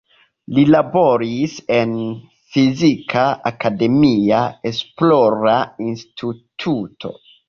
Li 0.57 0.61
laboris 0.75 1.57
en 1.79 1.91
fizika 2.55 3.25
akademia 3.49 4.39
esplora 4.71 5.53
instituto. 5.89 7.13